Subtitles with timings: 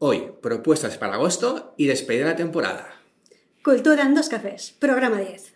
[0.00, 2.94] Hoy, propuestas para agosto y despedida de la temporada.
[3.64, 5.54] Cultura en dos cafés, programa 10.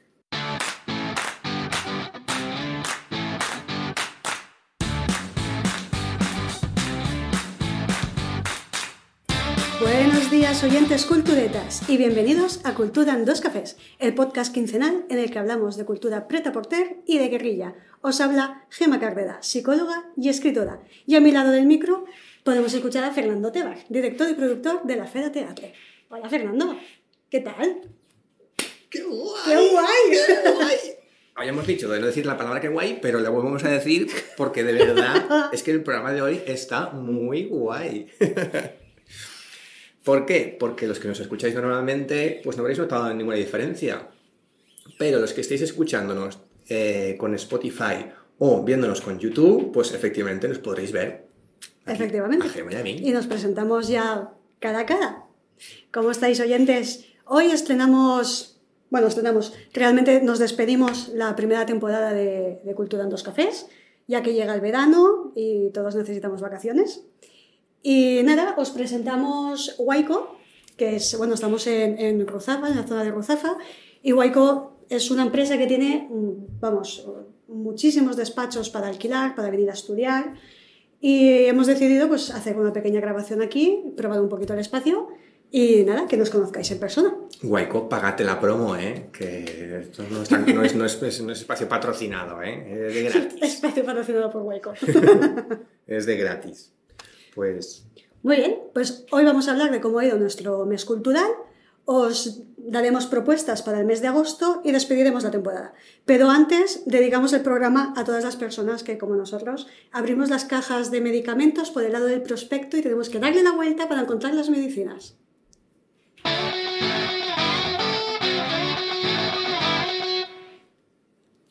[9.81, 15.19] Buenos días oyentes culturetas y bienvenidos a Cultura en dos cafés, el podcast quincenal en
[15.21, 17.75] el que hablamos de cultura preta porter y de guerrilla.
[18.01, 20.83] Os habla Gema Carrera, psicóloga y escritora.
[21.07, 22.07] Y a mi lado del micro
[22.43, 25.67] podemos escuchar a Fernando Tebar, director y productor de la Feda Teatro.
[26.09, 26.77] Hola Fernando,
[27.31, 27.83] ¿qué tal?
[28.91, 29.43] ¡Qué guay!
[29.47, 30.11] ¡Qué guay!
[30.11, 30.77] ¡Qué guay!
[31.35, 34.65] Habíamos dicho de no decir la palabra que guay, pero la volvemos a decir porque
[34.65, 38.09] de verdad es que el programa de hoy está muy guay.
[40.05, 40.57] ¿Por qué?
[40.59, 44.09] Porque los que nos escucháis normalmente, pues no habréis notado ninguna diferencia.
[44.99, 48.07] Pero los que estéis escuchándonos eh, con Spotify
[48.39, 51.32] o viéndonos con YouTube, pues efectivamente nos podréis ver.
[51.85, 52.47] Aquí, Efectivamente.
[52.47, 55.27] a Gemma y nos presentamos ya cara a cara.
[55.93, 57.07] ¿Cómo estáis oyentes?
[57.25, 63.23] Hoy estrenamos, bueno, estrenamos, realmente nos despedimos la primera temporada de, de Cultura en dos
[63.23, 63.67] cafés,
[64.07, 67.05] ya que llega el verano y todos necesitamos vacaciones.
[67.83, 70.37] Y nada, os presentamos Waiko,
[70.77, 73.57] que es, bueno, estamos en, en Ruzafa, en la zona de Ruzafa,
[74.03, 77.07] y Waiko es una empresa que tiene, mm, vamos,
[77.49, 80.35] muchísimos despachos para alquilar, para venir a estudiar,
[81.03, 85.09] y hemos decidido pues, hacer una pequeña grabación aquí, probar un poquito el espacio,
[85.51, 87.15] y nada, que nos conozcáis en persona.
[87.43, 89.09] Guayco, pagate la promo, ¿eh?
[89.13, 92.87] Que esto no es, tan- no es- no es- es- no es espacio patrocinado, ¿eh?
[92.89, 93.43] Es de gratis.
[93.43, 94.73] Espacio patrocinado por Waiko.
[95.87, 96.73] Es de gratis.
[97.35, 97.85] Pues
[98.23, 101.27] Muy bien, pues hoy vamos a hablar de cómo ha ido nuestro mes cultural.
[101.85, 105.75] Os daremos propuestas para el mes de agosto y despediremos la temporada.
[106.05, 110.91] Pero antes, dedicamos el programa a todas las personas que, como nosotros, abrimos las cajas
[110.91, 114.35] de medicamentos por el lado del prospecto y tenemos que darle la vuelta para encontrar
[114.35, 115.17] las medicinas.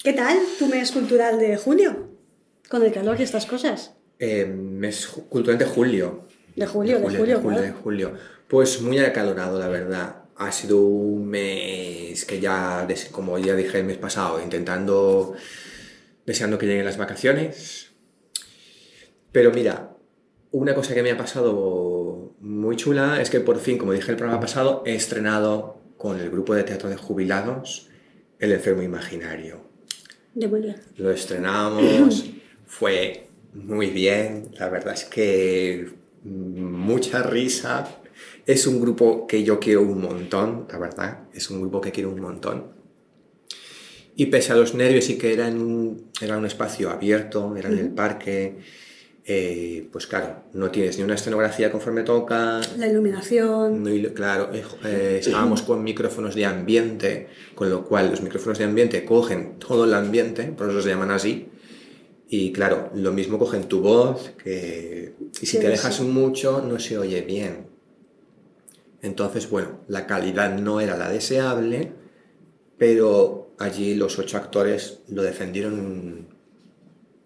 [0.04, 2.08] ¿Qué tal tu mes cultural de julio?
[2.70, 3.94] Con el calor y estas cosas.
[4.18, 6.26] eh, mes cultural de julio.
[6.56, 7.62] De julio, de julio, de claro.
[7.62, 8.14] de julio.
[8.48, 10.21] Pues muy acalorado, la verdad.
[10.38, 15.36] Ha sido un mes que ya, como ya dije el mes pasado, intentando,
[16.26, 17.92] deseando que lleguen las vacaciones.
[19.32, 19.96] Pero mira,
[20.52, 24.18] una cosa que me ha pasado muy chula es que por fin, como dije el
[24.18, 27.88] programa pasado, he estrenado con el grupo de teatro de jubilados
[28.40, 29.62] El enfermo imaginario.
[30.34, 30.76] De bien.
[30.98, 32.26] Lo estrenamos,
[32.66, 35.90] fue muy bien, la verdad es que
[36.24, 37.88] mucha risa.
[38.46, 42.10] Es un grupo que yo quiero un montón, la verdad, es un grupo que quiero
[42.10, 42.80] un montón.
[44.16, 47.70] Y pese a los nervios y que era, en un, era un espacio abierto, era
[47.70, 48.58] en el parque,
[49.26, 53.84] eh, pues claro, no tienes ni una escenografía conforme toca, La iluminación.
[53.84, 58.66] no, claro, eh, eh, estábamos con micrófonos de ambiente, con lo cual los micrófonos de
[58.66, 61.48] ambiente cogen todo el ambiente, por eso se llaman así.
[62.28, 66.04] Y claro, lo mismo cogen tu voz, que y si Sí, te alejas sí.
[66.04, 67.71] mucho no se oye bien.
[69.02, 71.92] Entonces, bueno, la calidad no era la deseable,
[72.78, 76.28] pero allí los ocho actores lo defendieron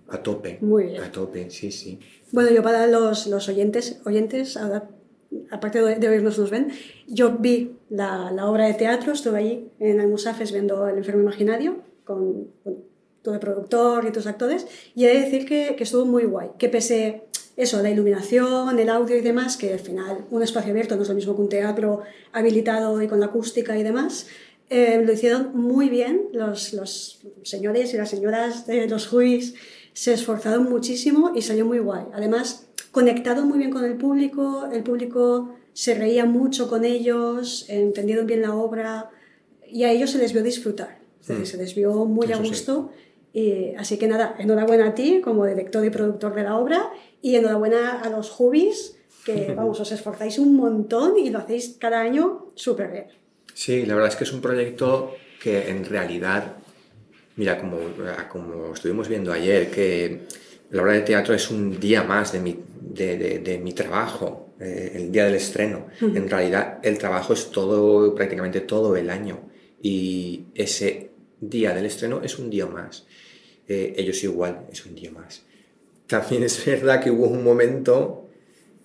[0.08, 0.60] a tope.
[0.62, 1.04] Muy bien.
[1.04, 2.00] A tope, sí, sí.
[2.32, 4.90] Bueno, yo para los, los oyentes, oyentes ahora,
[5.52, 6.72] aparte de, oírnos nos ven,
[7.08, 11.78] yo vi la, la obra de teatro, estuve allí en Almusafes viendo El enfermo imaginario,
[12.04, 12.80] con bueno,
[13.22, 16.52] tú de productor y tus actores, y he de decir que, que estuvo muy guay,
[16.60, 17.26] que pese
[17.58, 21.10] eso, la iluminación, el audio y demás, que al final un espacio abierto no es
[21.10, 22.02] lo mismo que un teatro
[22.34, 24.28] habilitado y con la acústica y demás,
[24.70, 29.54] eh, lo hicieron muy bien los, los señores y las señoras de los juiz
[29.94, 32.04] se esforzaron muchísimo y salió muy guay.
[32.14, 38.26] Además, conectado muy bien con el público, el público se reía mucho con ellos, entendieron
[38.26, 39.12] bien la obra
[39.70, 41.00] y a ellos se les vio disfrutar.
[41.22, 41.48] Es decir, Mm.
[41.48, 42.44] se les vio muy a sí.
[42.48, 42.92] gusto.
[43.34, 46.90] Y, así que nada, enhorabuena a ti como director y productor de la obra
[47.26, 52.00] y enhorabuena a los Hubis que, vamos, os esforzáis un montón y lo hacéis cada
[52.02, 53.06] año súper bien.
[53.54, 56.42] Sí, la verdad es que es un proyecto que en realidad,
[57.36, 57.78] mira, como,
[58.30, 60.28] como estuvimos viendo ayer, que
[60.70, 62.60] la obra de teatro es un día más de mi,
[63.00, 65.88] de, de- de mi trabajo, eh, el día del estreno.
[66.02, 69.40] En realidad el trabajo es todo, prácticamente todo el año
[69.82, 71.10] y ese
[71.42, 73.06] día del estreno es un día más.
[73.68, 75.42] Eh, ellos igual, es un día más.
[76.08, 78.30] También es verdad que hubo un momento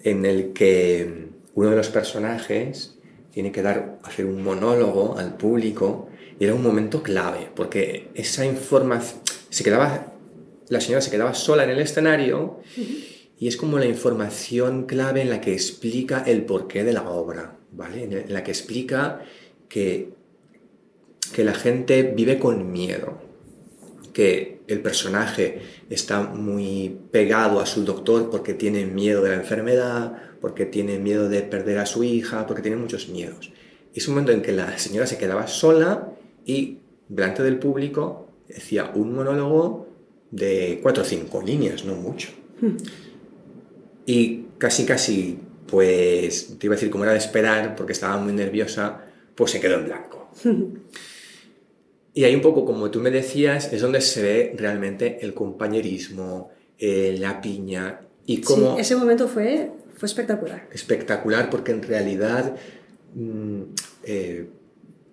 [0.02, 2.98] en el que uno de los personajes
[3.30, 6.08] tiene que dar, hacer un monólogo al público
[6.38, 9.20] y era un momento clave, porque esa información
[9.50, 10.12] se quedaba,
[10.68, 12.60] la señora se quedaba sola en el escenario
[13.38, 17.58] y es como la información clave en la que explica el porqué de la obra,
[17.72, 18.04] ¿vale?
[18.04, 19.22] En la que explica
[19.68, 20.10] que,
[21.34, 23.18] que la gente vive con miedo,
[24.12, 30.12] que el personaje está muy pegado a su doctor porque tiene miedo de la enfermedad,
[30.40, 33.52] porque tiene miedo de perder a su hija, porque tiene muchos miedos.
[33.94, 36.12] Es un momento en que la señora se quedaba sola
[36.46, 36.78] y
[37.08, 39.88] delante del público decía un monólogo
[40.30, 42.28] de cuatro o cinco líneas, no mucho.
[44.06, 48.32] Y casi, casi, pues, te iba a decir como era de esperar, porque estaba muy
[48.32, 50.30] nerviosa, pues se quedó en blanco.
[52.12, 56.50] y ahí un poco, como tú me decías, es donde se ve realmente el compañerismo,
[56.78, 58.74] eh, la piña y cómo...
[58.74, 60.68] Sí, ese momento fue, fue espectacular.
[60.72, 62.56] Espectacular, porque en realidad
[63.14, 63.62] mm,
[64.04, 64.48] eh,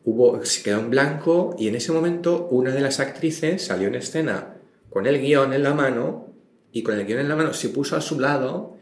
[0.05, 3.95] hubo, se quedó en blanco y en ese momento una de las actrices salió en
[3.95, 4.55] escena
[4.89, 6.33] con el guion en la mano
[6.71, 8.77] y con el guion en la mano se puso a su lado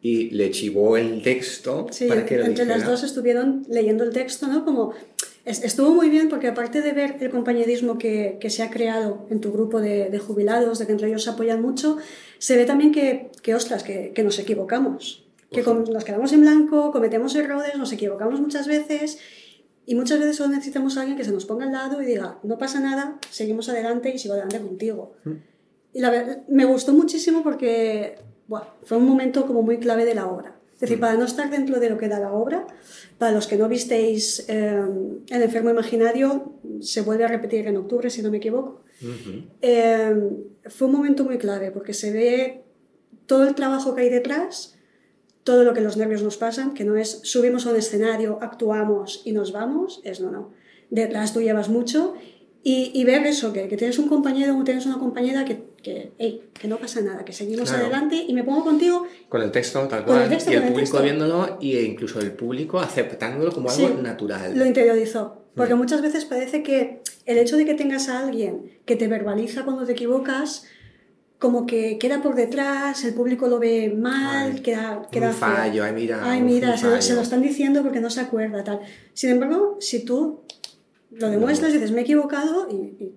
[0.00, 4.46] y le chivó el texto para que lo entre las dos estuvieron leyendo el texto,
[4.46, 4.64] ¿no?
[4.64, 4.92] Como
[5.44, 9.40] estuvo muy bien porque aparte de ver el compañerismo que, que se ha creado en
[9.40, 11.96] tu grupo de, de, jubilados, de que entre ellos se apoyan mucho,
[12.38, 16.92] se ve también que, que ostras, que, que nos equivocamos, que nos quedamos en blanco,
[16.92, 19.18] cometemos errores, nos equivocamos muchas veces
[19.86, 22.38] y muchas veces solo necesitamos a alguien que se nos ponga al lado y diga,
[22.42, 25.14] no pasa nada, seguimos adelante y sigo adelante contigo.
[25.24, 25.32] Mm.
[25.94, 28.18] Y la verdad, me gustó muchísimo porque
[28.82, 30.57] fue un momento como muy clave de la obra.
[30.78, 31.00] Es decir, mm.
[31.00, 32.64] para no estar dentro de lo que da la obra,
[33.18, 34.80] para los que no visteis eh,
[35.28, 38.84] El enfermo imaginario, se vuelve a repetir en octubre, si no me equivoco.
[39.60, 40.14] Eh,
[40.66, 42.62] fue un momento muy clave porque se ve
[43.26, 44.78] todo el trabajo que hay detrás,
[45.42, 49.22] todo lo que los nervios nos pasan, que no es subimos a un escenario, actuamos
[49.24, 50.52] y nos vamos, es no, no.
[50.90, 52.14] Detrás tú llevas mucho
[52.62, 56.12] y, y ver eso, que, que, tienes un compañero o tienes una compañera que, que,
[56.52, 59.06] que no pasa nada, que seguimos adelante y me pongo contigo.
[59.28, 60.28] Con el texto, tal cual.
[60.30, 64.58] y el, público viéndolo e incluso el público aceptándolo como algo natural.
[64.58, 65.44] Lo interiorizó.
[65.54, 65.78] Porque mm.
[65.78, 69.86] muchas veces parece que el hecho de que tengas a alguien que te verbaliza cuando
[69.86, 70.66] te equivocas,
[71.38, 75.92] como que queda por detrás, el público lo ve mal, queda, queda un fallo, ay
[75.92, 78.80] mira, ay mira, se, se, lo están diciendo porque no se acuerda, tal.
[79.14, 80.42] Sin embargo, si tú
[81.10, 83.12] lo demuestras, dices, me he equivocado y,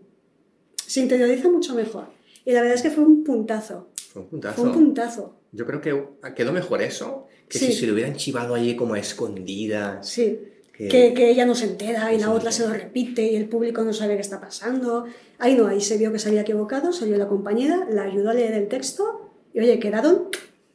[0.76, 2.08] se interioriza mucho mejor.
[2.44, 3.88] Y la verdad es que fue un puntazo.
[4.12, 4.56] Fue un puntazo.
[4.56, 5.36] Fue un puntazo.
[5.54, 9.00] Yo creo que quedó mejor eso que si se lo hubieran chivado allí como a
[9.00, 10.08] escondidas.
[10.08, 10.40] Sí.
[10.74, 13.84] Que, que, ella no se entera y la otra se lo repite y el público
[13.84, 15.06] no sabe qué está pasando.
[15.38, 18.34] Ahí no, ahí se vio que se había equivocado, salió la compañera, la ayudó a
[18.34, 20.30] leer el texto y oye, quedaron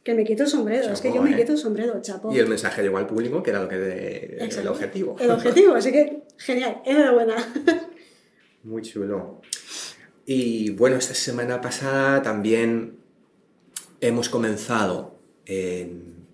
[0.07, 1.35] que me quito el sombrero, es que yo me ¿eh?
[1.35, 2.33] quito el sombrero, chapo.
[2.33, 5.17] Y el mensaje llegó al público, que era lo que de, el objetivo.
[5.19, 7.35] El objetivo, así que genial, enhorabuena.
[8.63, 9.41] Muy chulo.
[10.25, 12.99] Y bueno, esta semana pasada también
[13.99, 16.27] hemos comenzado en,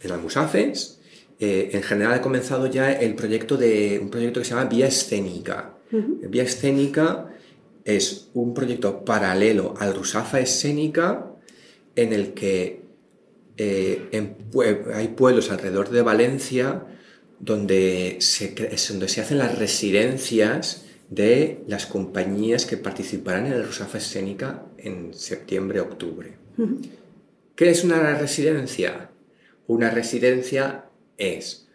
[0.00, 0.98] en Almusafes.
[1.38, 4.86] Eh, en general ha comenzado ya el proyecto de un proyecto que se llama Vía
[4.86, 5.74] Escénica.
[5.90, 7.34] Vía Escénica
[7.84, 11.26] es un proyecto paralelo al Rusafa Escénica
[11.96, 12.83] en el que
[13.56, 14.32] eh,
[14.94, 16.84] hay pueblos alrededor de Valencia
[17.38, 18.54] donde se,
[18.88, 25.12] donde se hacen las residencias de las compañías que participarán en el Rosafa Escénica en
[25.14, 26.36] septiembre-octubre.
[27.54, 29.10] ¿Qué es una residencia?
[29.66, 30.86] Una residencia
[31.18, 31.68] es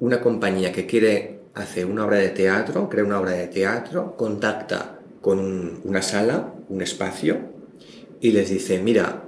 [0.00, 5.00] una compañía que quiere hacer una obra de teatro, crea una obra de teatro, contacta
[5.22, 7.38] con una sala, un espacio,
[8.20, 9.25] y les dice, mira,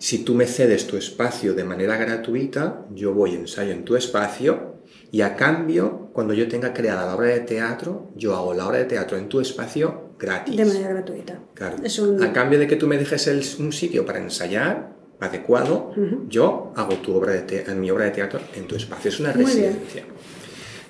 [0.00, 4.76] si tú me cedes tu espacio de manera gratuita, yo voy ensayo en tu espacio
[5.12, 8.78] y a cambio, cuando yo tenga creada la obra de teatro, yo hago la obra
[8.78, 10.56] de teatro en tu espacio gratis.
[10.56, 11.40] De manera gratuita.
[11.52, 11.76] Claro.
[12.22, 15.92] A cambio de que tú me dejes el, un sitio para ensayar adecuado,
[16.28, 19.10] yo hago tu obra de mi obra de teatro en tu espacio.
[19.10, 20.04] Es una residencia.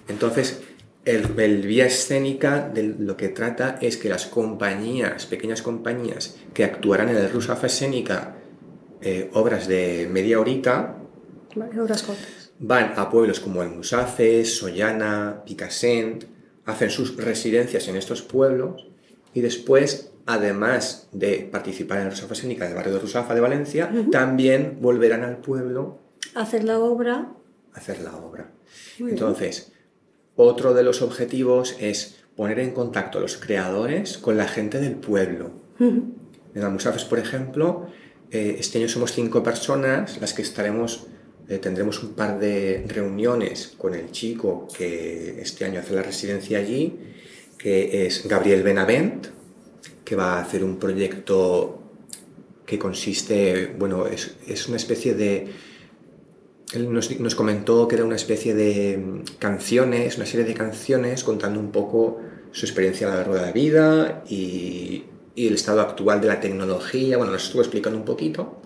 [0.07, 0.63] Entonces,
[1.05, 6.63] el, el, vía escénica de lo que trata es que las compañías, pequeñas compañías que
[6.63, 8.37] actuarán en el Rusafa Escénica
[9.03, 10.97] eh, obras de media horita.
[11.57, 12.53] obras cortas.
[12.59, 16.25] Van a pueblos como Almusafes, Sollana, Picassent,
[16.67, 18.87] hacen sus residencias en estos pueblos
[19.33, 23.91] y después, además de participar en la Rusafa Escénica del barrio de Rusafa de Valencia,
[24.13, 25.99] también volverán al pueblo
[26.35, 27.33] a hacer la obra.
[27.73, 28.51] A hacer la obra.
[28.99, 29.73] Entonces,
[30.37, 34.95] otro de los objetivos es poner en contacto a los creadores con la gente del
[34.95, 35.51] pueblo.
[35.79, 37.87] En Almusafes, por ejemplo,
[38.31, 41.07] eh, este año somos cinco personas las que estaremos,
[41.49, 46.59] eh, tendremos un par de reuniones con el chico que este año hace la residencia
[46.59, 46.97] allí,
[47.59, 49.27] que es Gabriel Benavent,
[50.05, 51.83] que va a hacer un proyecto
[52.67, 55.49] que consiste, bueno, es, es una especie de...
[56.73, 61.25] Él nos, nos, comentó que era una especie de mm, canciones, una serie de canciones
[61.25, 62.21] contando un poco
[62.53, 65.03] su experiencia a lo largo de la vida y,
[65.35, 67.17] y el estado actual de la tecnología.
[67.17, 68.61] Bueno, nos estuvo explicando un poquito.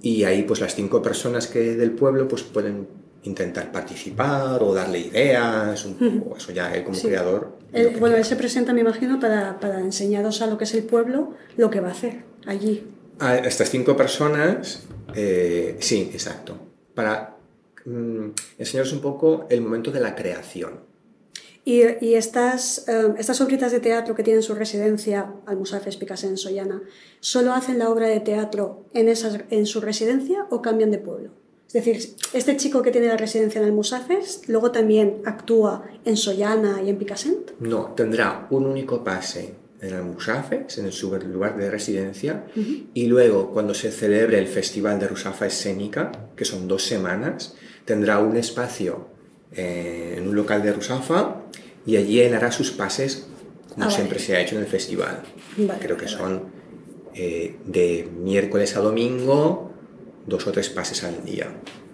[0.00, 2.86] Y ahí pues las cinco personas que del pueblo pues pueden
[3.24, 7.08] intentar participar o darle ideas, un poco, eso ya él como sí.
[7.08, 7.56] creador.
[7.72, 10.84] Él, bueno, él se presenta, me imagino, para, para, enseñaros a lo que es el
[10.84, 12.84] pueblo, lo que va a hacer allí.
[13.18, 16.56] A estas cinco personas, eh, sí, exacto,
[16.94, 17.36] para
[17.84, 18.28] mm,
[18.58, 20.87] enseñaros un poco el momento de la creación.
[21.68, 26.80] Y, y estas, um, estas obritas de teatro que tienen su residencia, Almusafes, Picasso, Sollana,
[27.20, 31.32] ¿solo hacen la obra de teatro en, esas, en su residencia o cambian de pueblo?
[31.66, 31.98] Es decir,
[32.32, 36.96] este chico que tiene la residencia en Almusafes, luego también actúa en Sollana y en
[36.96, 37.50] Picassent.
[37.60, 42.86] No, tendrá un único pase en Almusafes, en su lugar de residencia, uh -huh.
[42.94, 48.20] y luego cuando se celebre el Festival de Rusafa Escénica, que son dos semanas, tendrá
[48.20, 49.17] un espacio
[49.52, 51.42] eh, en un local de Rusafa
[51.86, 53.28] y allí él hará sus pases
[53.74, 54.26] como ah, siempre vale.
[54.26, 55.22] se ha hecho en el festival.
[55.56, 56.16] Vale, Creo que vale.
[56.16, 56.42] son
[57.14, 59.70] eh, de miércoles a domingo
[60.26, 61.46] dos o tres pases al día.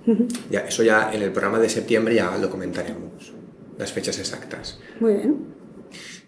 [0.06, 0.28] Uh -huh.
[0.50, 3.32] ya, eso ya en el programa de septiembre ya lo comentaremos,
[3.78, 4.80] las fechas exactas.
[5.00, 5.54] Muy bien.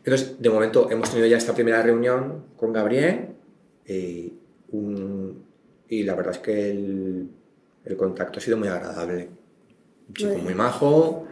[0.04, 3.30] Entonces, de momento hemos tenido ya esta primera reunión con Gabriel
[3.85, 4.33] eh,
[4.71, 5.45] un,
[5.88, 7.28] y la verdad es que el,
[7.85, 9.28] el, contacto ha sido muy agradable.
[10.08, 11.26] Un chico muy, muy majo,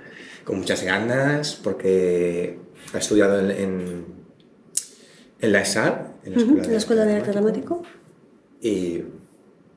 [0.44, 2.58] con muchas ganas, porque
[2.92, 4.04] ha estudiado en, en,
[5.40, 7.82] en la ESAR, en la Escuela, uh -huh, de, la escuela de Arte Dramático.
[8.60, 9.02] Y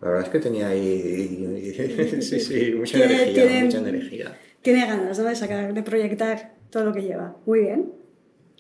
[0.02, 4.38] la verdad es que tenía ahí, sí, sí, mucha energía, tiene, mucha energía.
[4.62, 5.26] Tiene ganas ¿no?
[5.26, 7.36] de sacar, de proyectar todo lo que lleva.
[7.46, 7.94] Muy bien.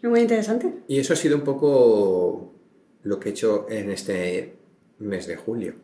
[0.04, 0.72] Muy interesante.
[0.88, 2.54] Y eso ha sido un poco
[3.04, 4.56] lo que he hecho en este
[5.00, 5.76] mes de julio.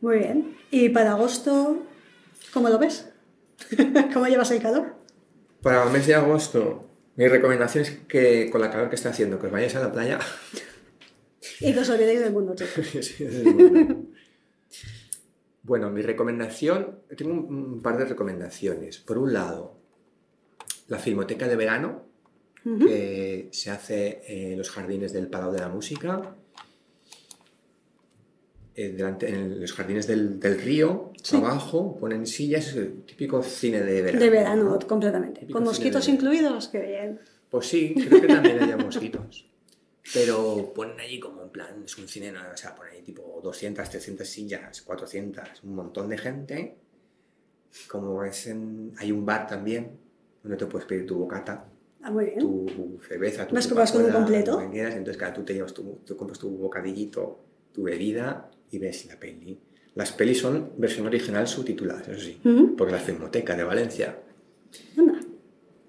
[0.00, 0.56] Muy bien.
[0.70, 1.78] ¿Y para agosto,
[2.52, 3.08] cómo lo ves?
[4.12, 4.94] ¿Cómo llevas el calor?
[5.62, 9.38] Para el mes de agosto, mi recomendación es que con la calor que está haciendo,
[9.38, 10.18] que os vayáis a la playa.
[11.60, 12.82] Y que os olvidéis del mundo, chico.
[13.02, 13.96] sí, del mundo.
[15.62, 18.98] Bueno, mi recomendación, tengo un par de recomendaciones.
[18.98, 19.76] Por un lado,
[20.86, 22.04] la Filmoteca de Verano,
[22.64, 22.86] uh -huh.
[22.86, 26.36] que se hace en los jardines del Palau de la Música,
[28.78, 31.34] eh, delante, en los jardines del, del río, sí.
[31.36, 34.20] abajo, ponen sillas, es el típico cine de verano.
[34.22, 34.78] De verano, ¿no?
[34.86, 35.40] completamente.
[35.40, 36.68] Típico ¿Con mosquitos incluidos?
[36.68, 37.18] Qué bien.
[37.48, 39.46] Pues sí, creo que también haya mosquitos.
[40.12, 43.88] Pero ponen allí como en plan, es un cine, o sea, ponen ahí tipo 200,
[43.88, 46.76] 300 sillas, 400, un montón de gente.
[47.88, 49.92] Como es en, hay un bar también,
[50.42, 51.64] donde te puedes pedir tu bocata,
[52.02, 52.40] ah, muy bien.
[52.40, 54.60] tu cerveza, tu Más vas con un completo.
[54.60, 57.40] Entonces claro, tú te llevas tu, tú compras tu bocadillito,
[57.72, 59.58] tu bebida y ves la peli.
[59.94, 62.76] Las pelis son versión original subtituladas, eso sí, uh -huh.
[62.76, 64.18] porque la Filmoteca de Valencia.
[64.96, 65.20] Anda.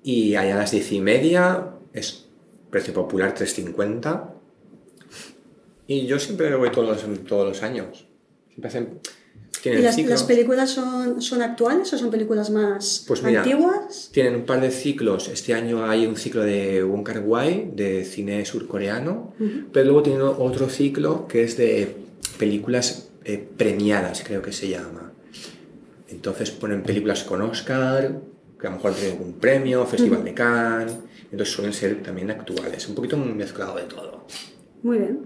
[0.03, 2.27] Y allá a las diez y media es
[2.69, 4.33] precio popular 3.50.
[5.87, 8.07] Y yo siempre voy todos los, todos los años.
[8.49, 8.99] Siempre hacen,
[9.65, 14.09] ¿Y las, las, películas son, son actuales o son películas más pues mira, antiguas?
[14.13, 15.27] Tienen un par de ciclos.
[15.27, 19.65] Este año hay un ciclo de Wong Kar Wai, de cine surcoreano, uh -huh.
[19.73, 22.06] pero luego tienen otro ciclo que es de
[22.37, 25.13] películas eh, premiadas, creo que se llama.
[26.07, 28.21] Entonces ponen películas con Oscar,
[28.59, 30.25] que a lo mejor tienen un premio, Festival uh -huh.
[30.25, 30.97] de Cannes,
[31.31, 34.25] entonces suelen ser también actuales, un poquito mezclado de todo.
[34.83, 35.19] Muy bien.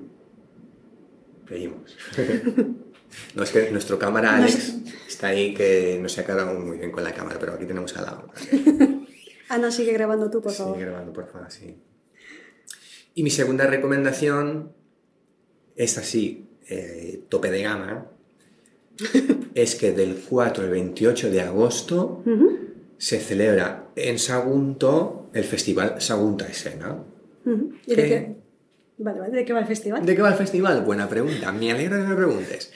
[1.47, 1.97] Seguimos.
[3.35, 6.77] no, es que nuestro cámara Alex no está ahí que no se ha quedado muy
[6.77, 8.25] bien con la cámara, pero aquí tenemos a la
[9.49, 10.75] Ana, sigue grabando tú, por favor.
[10.75, 11.77] Sigue grabando, por favor, sí.
[13.13, 14.71] Y mi segunda recomendación
[15.75, 18.05] es así, eh, tope de gama,
[19.53, 22.59] es que del 4 al 28 de agosto uh -huh.
[22.97, 26.95] se celebra en Sagunto el festival Sagunta Escena.
[27.45, 27.73] Uh -huh.
[27.85, 28.35] ¿Y de qué?
[28.99, 30.05] Vale, vale, ¿de qué va el festival?
[30.05, 30.83] ¿De qué va el festival?
[30.83, 32.71] Buena pregunta, me alegra que me preguntes.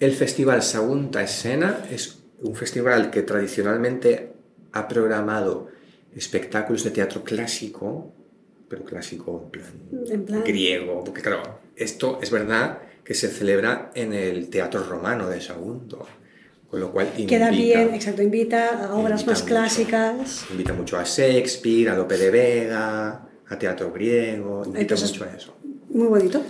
[0.00, 4.32] El festival Sagunta Escena es un festival que tradicionalmente
[4.72, 5.68] ha programado
[6.16, 8.13] espectáculos de teatro clásico,
[8.74, 9.66] pero clásico en plan,
[10.10, 15.28] en plan, griego, porque claro, esto es verdad que se celebra en el Teatro Romano
[15.28, 16.04] de Sagunto,
[16.68, 20.46] con lo cual invita, Queda bien, exacto, invita a obras invita más mucho, clásicas.
[20.50, 25.36] Invita mucho a Shakespeare, a Lope de Vega, a teatro griego, invita Entonces, mucho a
[25.36, 25.56] eso.
[25.90, 26.42] Muy bonito.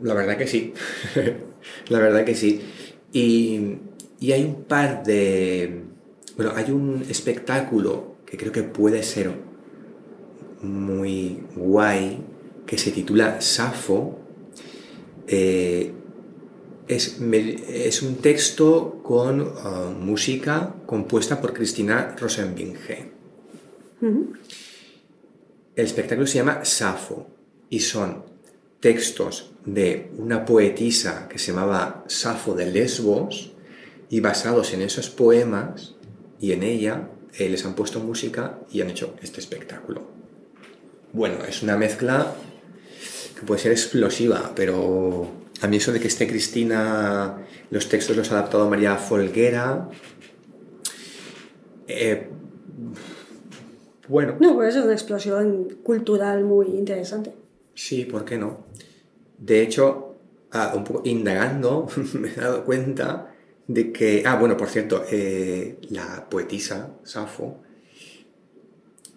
[0.00, 0.74] La verdad que sí,
[1.88, 2.62] la verdad que sí.
[3.12, 3.78] Y,
[4.20, 5.82] y hay un par de...
[6.36, 9.53] Bueno, hay un espectáculo que creo que puede ser
[10.64, 12.24] muy guay,
[12.66, 14.24] que se titula Safo,
[15.26, 15.92] Eh,
[16.86, 23.10] es, es, un texto con uh, música compuesta por Cristina Rosenbinge.
[24.02, 27.26] El espectáculo se llama Safo
[27.70, 28.24] y son
[28.80, 33.52] textos de una poetisa que se llamaba Safo de Lesbos
[34.10, 35.94] y basados en esos poemas
[36.38, 40.02] y en ella eh, les han puesto música y han hecho este espectáculo.
[41.14, 42.34] Bueno, es una mezcla
[43.38, 45.28] que puede ser explosiva, pero
[45.60, 47.38] a mí eso de que esté Cristina,
[47.70, 49.88] los textos los ha adaptado María Folguera,
[51.86, 52.28] eh,
[54.08, 54.36] bueno.
[54.40, 57.32] No, pues es una explosión cultural muy interesante.
[57.74, 58.66] Sí, ¿por qué no?
[59.38, 60.16] De hecho,
[60.50, 63.32] ah, un poco indagando, me he dado cuenta
[63.68, 67.60] de que, ah, bueno, por cierto, eh, la poetisa Safo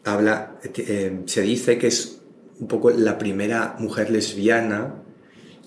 [0.07, 2.21] habla, eh, se dice que es
[2.59, 5.03] un poco la primera mujer lesbiana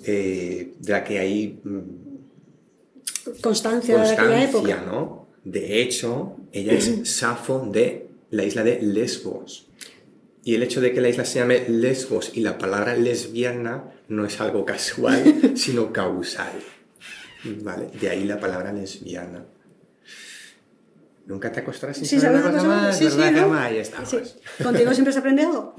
[0.04, 4.82] eh, de la que hay mm, constancia, de aquella época.
[4.87, 5.28] ¿no?
[5.44, 9.68] De hecho, ella es Safo de la isla de Lesbos.
[10.42, 14.25] Y el hecho de que la isla se llame Lesbos y la palabra lesbiana no
[14.25, 16.52] es algo casual, sino causal.
[17.62, 17.88] ¿Vale?
[18.00, 19.44] De ahí la palabra lesbiana.
[21.30, 25.42] Nunca te acostarás sin sí, saber una cosa más, sí, Sí, ¿Contigo siempre se aprende
[25.42, 25.76] algo?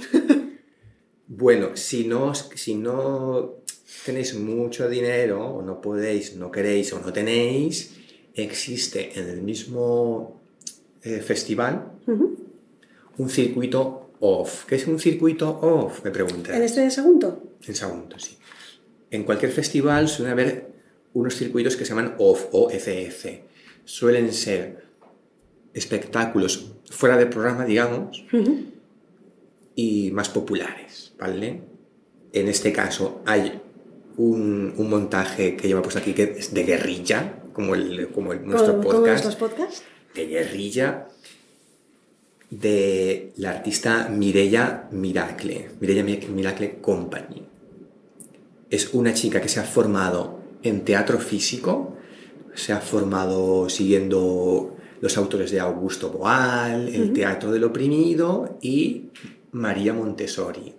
[1.27, 3.55] bueno, si no, si no
[4.05, 7.97] tenéis mucho dinero, o no podéis, no queréis, o no tenéis,
[8.33, 10.39] existe en el mismo
[11.03, 11.95] eh, festival
[13.17, 14.63] un circuito off.
[14.63, 16.01] ¿Qué es un circuito off?
[16.05, 16.55] Me preguntas.
[16.55, 17.57] ¿En este de Sagunto?
[17.67, 18.37] En Sagunto, sí.
[19.09, 20.71] En cualquier festival suele haber
[21.13, 23.27] unos circuitos que se llaman off o FF.
[23.83, 24.90] Suelen ser
[25.73, 28.25] espectáculos fuera de programa, digamos,
[29.75, 31.61] y más populares, ¿vale?
[32.33, 33.61] En este caso hay
[34.17, 38.33] un, montaje que yo me he puesto aquí que es de guerrilla, como, el, como
[38.33, 39.23] nuestro podcast.
[39.23, 39.83] nuestros podcasts?
[40.13, 41.07] De guerrilla
[42.49, 47.47] de la artista Mireia Miracle, Mireia Miracle Company.
[48.69, 51.95] Es una chica que se ha formado en teatro físico,
[52.53, 59.09] se ha formado siguiendo los autores de Augusto Boal, el teatro del oprimido y
[59.51, 60.73] María Montessori.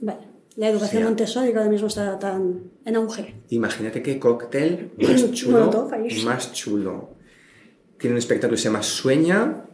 [0.00, 0.30] Vale.
[0.56, 3.34] La educación Montessori que ahora mismo está tan en auge.
[3.50, 5.88] Imagínate qué cóctel más chulo.
[6.24, 7.10] más chulo.
[7.98, 9.64] Tiene un espectáculo que se llama Sueña,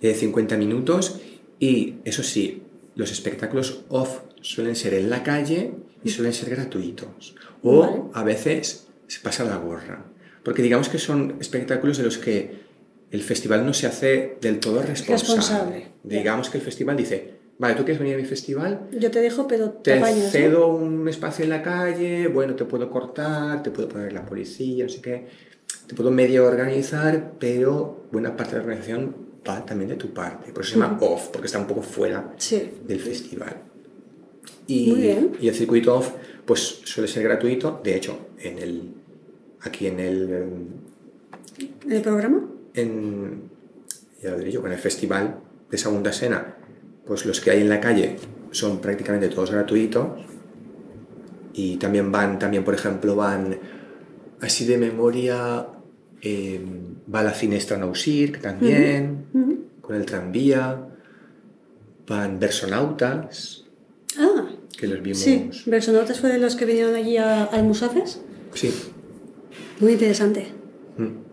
[0.00, 1.20] de 50 minutos
[1.58, 2.62] y eso sí,
[2.96, 7.36] los espectáculos off suelen ser en la calle y suelen ser gratuitos.
[7.62, 10.04] O a veces se pasa la gorra.
[10.42, 12.61] Porque digamos que son espectáculos de los que
[13.12, 15.88] el festival no se hace del todo responsable.
[16.02, 18.88] Digamos que el festival dice, vale, ¿tú quieres venir a mi festival?
[18.98, 22.90] Yo te dejo, pero te, te cedo un espacio en la calle, bueno, te puedo
[22.90, 25.26] cortar, te puedo poner la policía, no sé qué,
[25.86, 29.14] te puedo medio organizar, pero buena parte de la organización
[29.46, 30.50] va también de tu parte.
[30.50, 32.34] Por eso se llama off, porque está un poco fuera
[32.86, 33.56] del festival.
[34.66, 35.32] Y, Muy bien.
[35.38, 36.12] y el circuito off,
[36.46, 37.82] pues suele ser gratuito.
[37.84, 38.94] De hecho, en el,
[39.60, 40.56] aquí en el...
[41.84, 42.51] ¿En el programa?
[42.74, 43.50] En,
[44.22, 46.56] ya lo diré yo, en el festival de Segunda Escena,
[47.06, 48.16] pues los que hay en la calle
[48.50, 50.20] son prácticamente todos gratuitos.
[51.54, 53.58] Y también van, también por ejemplo, van
[54.40, 55.66] así de memoria
[56.24, 56.60] eh,
[57.12, 59.26] va la Cinestra Nausir también,
[59.80, 60.86] con el tranvía,
[62.06, 63.64] van Versonautas,
[64.18, 65.18] ah, que los vimos.
[65.18, 68.20] Sí, Versonautas fue de los que vinieron allí a, Almusafes.
[68.54, 68.72] Sí.
[69.80, 70.46] Muy interesante.
[70.96, 71.31] Mm.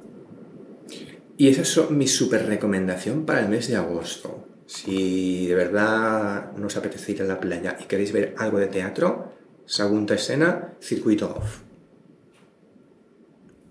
[1.40, 4.46] Y esa es mi super recomendación para el mes de agosto.
[4.66, 9.32] Si de verdad nos apetece ir a la playa y queréis ver algo de teatro,
[9.66, 11.62] segunda escena, circuito off.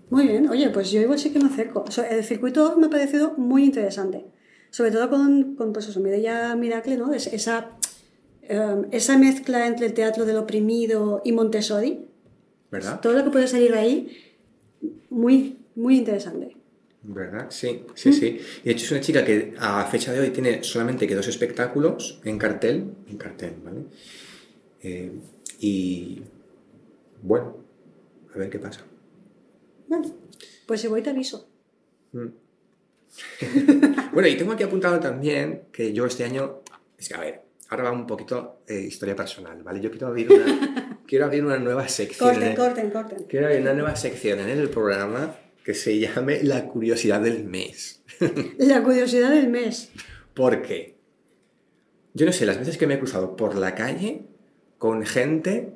[0.09, 1.85] Muy bien, oye, pues yo igual sí que me acerco.
[2.09, 4.25] el circuito me ha parecido muy interesante.
[4.71, 7.13] Sobre todo con, con pues eso, ya Miracle, ¿no?
[7.13, 7.77] esa,
[8.41, 12.07] em, esa mezcla entre el teatro del oprimido y Montessori.
[12.71, 12.99] ¿Verdad?
[12.99, 14.17] Todo lo que puede salir de ahí,
[15.11, 16.58] muy, muy interesante.
[17.01, 17.47] ¿Verdad?
[17.49, 18.41] Sí, sí, sí.
[18.61, 21.27] Y de hecho es una chica que a fecha de hoy tiene solamente que dos
[21.27, 23.85] espectáculos en cartel, en cartel, ¿vale?
[24.81, 25.11] Eh,
[25.59, 26.21] y
[27.21, 27.55] bueno,
[28.33, 28.81] a ver qué pasa.
[29.87, 30.13] Bueno,
[30.65, 31.49] pues si voy te aviso.
[32.11, 32.27] Mm.
[34.13, 36.61] bueno, y tengo aquí apuntado también que yo este año,
[36.97, 39.79] es que a ver, ahora va un poquito eh, historia personal, ¿vale?
[39.79, 42.29] Yo quiero abrir una, quiero abrir una nueva sección.
[42.29, 43.23] Corten, corten, corten.
[43.23, 48.01] Quiero abrir una nueva sección en el programa que se llame La curiosidad del mes.
[48.57, 49.91] La curiosidad del mes.
[50.33, 50.97] ¿Por qué?
[52.13, 54.25] Yo no sé, las veces que me he cruzado por la calle
[54.77, 55.73] con gente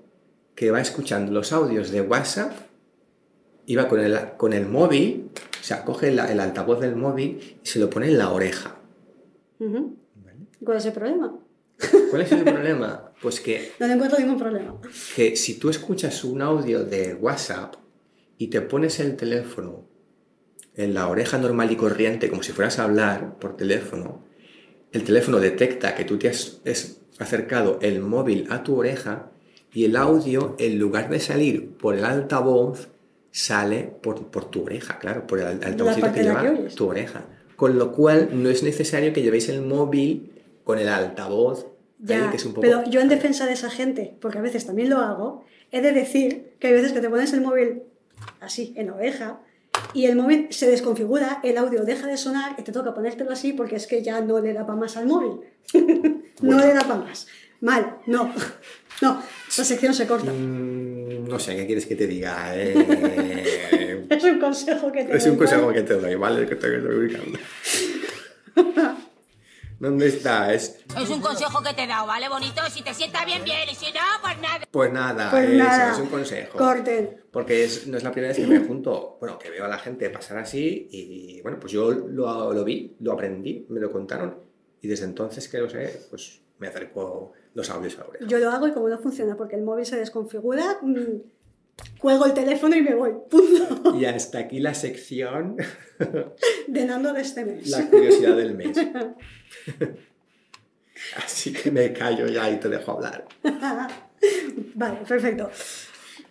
[0.56, 2.54] que va escuchando los audios de WhatsApp
[3.78, 7.67] va con el, con el móvil, o sea, coge el, el altavoz del móvil y
[7.67, 8.78] se lo pone en la oreja.
[10.63, 11.39] ¿Cuál es el problema?
[12.10, 13.12] ¿Cuál es el problema?
[13.22, 14.80] Pues que No le encuentro ningún problema.
[15.15, 17.76] que si tú escuchas un audio de WhatsApp
[18.43, 19.86] y te pones el teléfono
[20.75, 24.23] en la oreja normal y corriente, como si fueras a hablar por teléfono,
[24.91, 29.32] el teléfono detecta que tú te has, has acercado el móvil a tu oreja
[29.73, 32.89] y el audio, en lugar de salir por el altavoz,
[33.32, 36.88] sale por, por tu oreja, claro, por el al- altavocito parte que lleva que tu
[36.88, 37.25] oreja.
[37.56, 40.32] Con lo cual, no es necesario que llevéis el móvil
[40.65, 41.65] con el altavoz,
[42.01, 42.62] ahí, Ya, que es un poco...
[42.62, 45.91] pero yo en defensa de esa gente, porque a veces también lo hago, he de
[45.93, 47.84] decir que hay veces que te pones el móvil
[48.39, 49.39] así, en la oreja,
[49.93, 53.54] y el móvil se desconfigura, el audio deja de sonar y te toca ponértelo así
[53.54, 55.41] porque es que ya no le da para más al móvil.
[56.41, 57.28] no le da para más.
[57.62, 58.32] Mal, no.
[59.02, 60.32] No, esta sección se corta.
[60.32, 62.56] Mm, no sé, ¿qué quieres que te diga?
[62.56, 65.82] Eh, Es un consejo que te es un doy, consejo ¿vale?
[65.82, 66.45] que te doy, ¿vale?
[66.47, 67.39] Que te estoy ubicando.
[69.84, 70.54] ¿Dónde está?
[70.54, 72.62] Es, Es un consejo que te he dado, ¿vale, bonito?
[72.72, 74.65] Si te sienta bien, bien, y si no, pues nada.
[74.72, 76.58] pues nada, Pues eso, nada, es un consejo.
[76.58, 77.22] corten.
[77.32, 79.78] Porque es, no es la primera vez que me junto, bueno, que veo a la
[79.78, 84.38] gente pasar así y, bueno, pues yo lo, lo vi, lo aprendí, me lo contaron
[84.82, 88.26] y desde entonces que lo sé, pues me acerco los audios a la oreja.
[88.26, 90.96] Yo lo hago y como no funciona porque el móvil se desconfigura, mm,
[92.00, 93.12] cuelgo el teléfono y me voy.
[93.30, 93.96] Punto.
[93.98, 95.58] Y hasta aquí la sección,
[96.68, 97.70] De Nando de este mes.
[97.70, 98.78] la curiosidad del mes.
[101.18, 103.26] Así que me callo ya y te dejo hablar.
[104.76, 105.50] Vale, perfecto.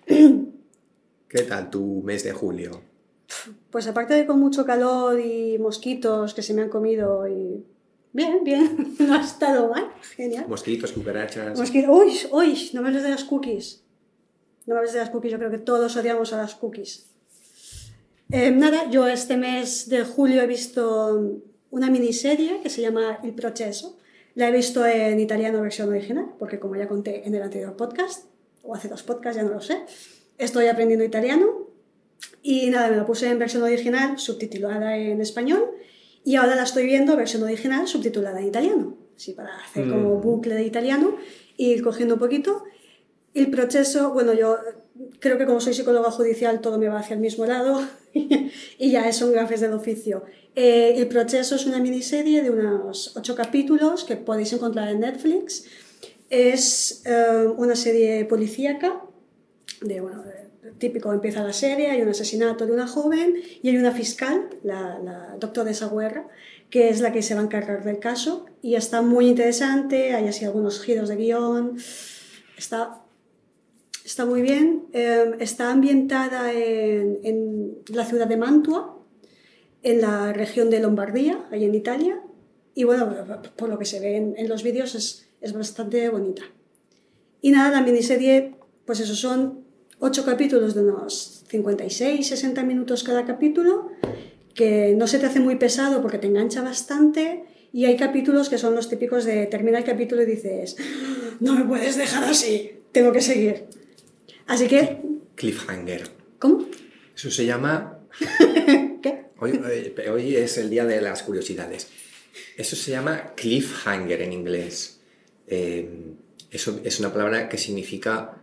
[0.06, 2.82] ¿Qué tal tu mes de julio?
[3.70, 7.64] Pues aparte de con mucho calor y mosquitos que se me han comido y...
[8.12, 10.44] Bien, bien, no ha estado mal, genial.
[10.46, 11.58] Mosquitos, cucarachas.
[11.58, 13.81] Mosquito, uy, uy, no me hables de las cookies.
[14.66, 17.06] No me hables de las cookies, yo creo que todos odiamos a las cookies.
[18.30, 23.34] Eh, nada, yo este mes de julio he visto una miniserie que se llama El
[23.34, 23.98] Proceso.
[24.34, 28.26] La he visto en italiano versión original, porque como ya conté en el anterior podcast,
[28.62, 29.78] o hace dos podcasts, ya no lo sé,
[30.38, 31.68] estoy aprendiendo italiano
[32.42, 35.70] y nada, me la puse en versión original, subtitulada en español,
[36.24, 38.96] y ahora la estoy viendo versión original, subtitulada en italiano.
[39.16, 40.22] Así para hacer como Mm.
[40.22, 41.16] bucle de italiano
[41.56, 42.64] y ir cogiendo un poquito.
[43.34, 44.58] El proceso, bueno, yo
[45.18, 47.82] creo que como soy psicóloga judicial todo me va hacia el mismo lado
[48.78, 50.24] y ya son gafes del oficio.
[50.54, 55.64] Eh, el proceso es una miniserie de unos ocho capítulos que podéis encontrar en Netflix.
[56.28, 59.02] Es eh, una serie policíaca
[59.80, 60.24] de, bueno,
[60.78, 64.98] típico empieza la serie, hay un asesinato de una joven y hay una fiscal, la,
[64.98, 66.28] la doctora Guerra,
[66.70, 70.28] que es la que se va a encargar del caso y está muy interesante, hay
[70.28, 71.76] así algunos giros de guion,
[72.56, 73.01] está,
[74.04, 78.98] está muy bien, Eh, está ambientada en, la ciudad de Mantua,
[79.82, 82.20] en la región de Lombardía, ahí en Italia,
[82.74, 83.08] y bueno,
[83.56, 86.42] por lo que se ve en, en los vídeos es, es bastante bonita.
[87.40, 88.54] Y nada, la miniserie,
[88.86, 89.64] pues eso son
[89.98, 93.90] ocho capítulos de unos 56, 60 minutos cada capítulo,
[94.54, 97.44] que no se te hace muy pesado porque te engancha bastante.
[97.72, 100.76] Y hay capítulos que son los típicos de termina el capítulo y dices,
[101.40, 103.64] no me puedes dejar así, tengo que seguir.
[104.46, 105.00] Así que,
[105.34, 106.08] Cliffhanger.
[106.38, 106.66] ¿cómo?
[107.14, 107.98] Eso se llama...
[109.02, 109.26] ¿Qué?
[109.38, 111.88] Hoy, hoy- hoy es el día de las curiosidades.
[112.56, 115.00] Eso se llama cliffhanger en inglés.
[115.46, 115.88] Eh,
[116.50, 118.36] eso es una palabra que significa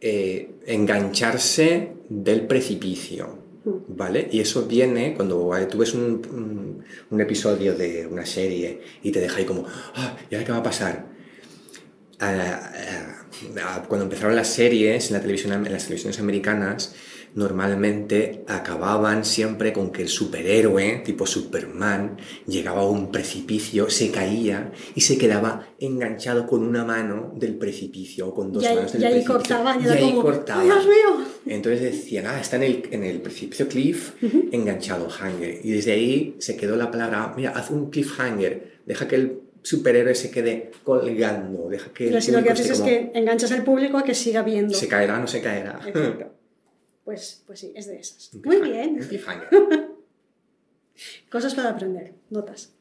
[0.00, 3.44] eh, engancharse del precipicio.
[3.88, 4.28] ¿Vale?
[4.30, 9.10] Y eso viene cuando eh, tú ves un, un- un episodio de una serie y
[9.10, 11.06] te deja ahí como, ah, ¿y ahora qué va a pasar?
[12.20, 13.15] Ah, ah,
[13.88, 16.94] cuando empezaron las series en, la televisión, en las televisiones americanas,
[17.36, 24.72] normalmente acababan siempre con que el superhéroe, tipo Superman, llegaba a un precipicio, se caía
[24.94, 29.02] y se quedaba enganchado con una mano del precipicio o con dos Y manos del
[29.02, 29.58] y ahí precipicio.
[29.78, 30.62] y y era ahí como, cortaban.
[30.62, 31.26] ¡ay, Dios mío!
[31.46, 34.12] Entonces decían, ah, está en el, en el precipicio cliff,
[34.50, 35.60] enganchado, hanger.
[35.62, 40.14] Y desde ahí se quedó la palabra, mira, haz un cliffhanger, deja que el superhéroe
[40.14, 43.50] se quede colgando, deja que Pero el si lo que haces es como, que enganchas
[43.50, 44.72] al público a que siga viendo.
[44.72, 45.80] se caerá o no se caerá.
[45.84, 46.32] Exacto.
[47.04, 48.34] Pues, pues sí, es de esas.
[48.44, 48.98] Muy bien.
[51.30, 52.74] Cosas para aprender, notas.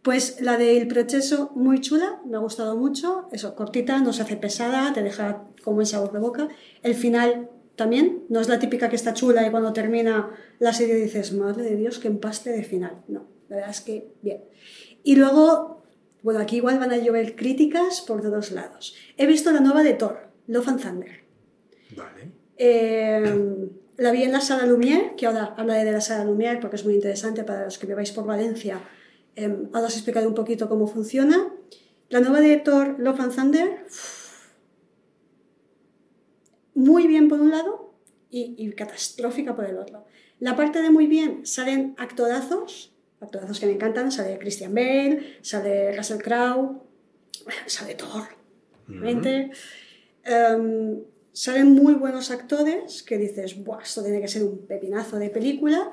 [0.00, 3.28] Pues la del proceso, muy chula, me ha gustado mucho.
[3.32, 6.48] Eso, cortita, no se hace pesada, te deja como en sabor de boca.
[6.82, 10.94] El final también, no es la típica que está chula y cuando termina la serie
[10.94, 13.02] dices, madre de Dios, qué empaste de final.
[13.08, 14.42] No, la verdad es que bien.
[15.02, 15.73] Y luego,
[16.24, 18.96] bueno, aquí igual van a llover críticas por todos lados.
[19.18, 21.24] He visto la nueva de Thor, Love and Thunder.
[21.94, 22.32] Vale.
[22.56, 26.76] Eh, la vi en la sala Lumière, que ahora hablaré de la sala Lumière porque
[26.76, 28.80] es muy interesante para los que viváis por Valencia.
[29.36, 31.52] Eh, ahora os explicaré un poquito cómo funciona.
[32.08, 33.86] La nueva de Thor, Love and Thunder,
[36.74, 37.92] muy bien por un lado
[38.30, 40.06] y, y catastrófica por el otro.
[40.40, 42.93] La parte de muy bien salen actorazos,
[43.24, 46.82] actorazos que me encantan, sale Christian Bale, sale Russell Crowe,
[47.66, 48.24] sale Thor,
[48.88, 49.50] obviamente.
[50.24, 51.00] Em,
[51.32, 55.90] salen muy buenos actores que dices, Buah, esto tiene que ser un pepinazo de película.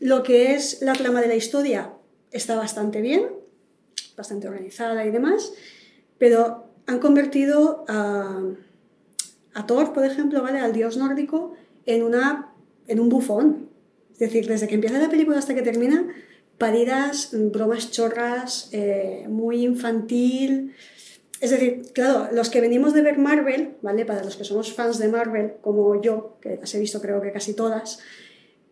[0.00, 1.92] Lo que es la trama de la historia
[2.30, 3.26] está bastante bien,
[4.16, 5.52] bastante organizada y demás,
[6.18, 8.42] pero han convertido a,
[9.54, 10.60] a Thor, por ejemplo, ¿vale?
[10.60, 11.54] al dios nórdico,
[11.86, 12.52] en, una,
[12.86, 13.68] en un bufón.
[14.12, 16.08] Es decir, desde que empieza la película hasta que termina,
[16.58, 20.74] paridas, bromas chorras, eh, muy infantil.
[21.40, 24.04] Es decir, claro, los que venimos de ver Marvel, ¿vale?
[24.04, 27.30] Para los que somos fans de Marvel, como yo, que las he visto creo que
[27.30, 28.00] casi todas,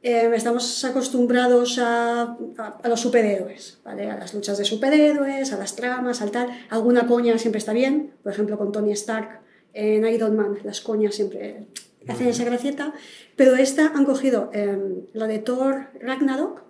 [0.02, 4.10] eh, estamos acostumbrados a, a, a, los superhéroes, ¿vale?
[4.10, 6.48] A las luchas de superhéroes, a las tramas, al tal.
[6.70, 9.46] Alguna coña siempre está bien, por ejemplo con Tony Stark
[9.76, 11.66] en Iron Man, las coñas siempre
[12.08, 12.94] hacen esa gracieta,
[13.36, 16.62] pero esta han cogido eh, la de Thor Ragnarok,